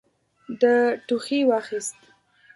ده 0.61 0.73
ټوخي 1.07 1.39
واخيست. 1.49 1.99